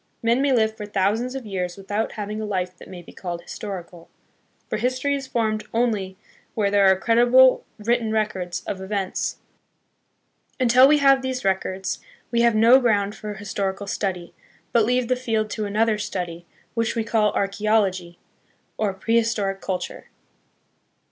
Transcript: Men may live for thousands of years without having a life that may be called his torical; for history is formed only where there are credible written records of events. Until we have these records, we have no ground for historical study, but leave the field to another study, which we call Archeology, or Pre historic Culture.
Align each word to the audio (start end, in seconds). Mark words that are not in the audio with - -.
Men 0.23 0.41
may 0.41 0.51
live 0.51 0.75
for 0.75 0.87
thousands 0.87 1.35
of 1.35 1.45
years 1.45 1.77
without 1.77 2.13
having 2.13 2.41
a 2.41 2.45
life 2.45 2.75
that 2.77 2.87
may 2.87 3.03
be 3.03 3.13
called 3.13 3.43
his 3.43 3.51
torical; 3.59 4.07
for 4.67 4.77
history 4.79 5.13
is 5.13 5.27
formed 5.27 5.65
only 5.75 6.17
where 6.55 6.71
there 6.71 6.91
are 6.91 6.95
credible 6.99 7.63
written 7.77 8.11
records 8.11 8.63
of 8.63 8.81
events. 8.81 9.37
Until 10.59 10.87
we 10.87 10.97
have 10.97 11.21
these 11.21 11.45
records, 11.45 11.99
we 12.31 12.41
have 12.41 12.55
no 12.55 12.79
ground 12.79 13.13
for 13.13 13.35
historical 13.35 13.85
study, 13.85 14.33
but 14.71 14.85
leave 14.85 15.07
the 15.07 15.15
field 15.15 15.51
to 15.51 15.65
another 15.65 15.99
study, 15.99 16.47
which 16.73 16.95
we 16.95 17.03
call 17.03 17.31
Archeology, 17.33 18.17
or 18.77 18.95
Pre 18.95 19.17
historic 19.17 19.61
Culture. 19.61 20.07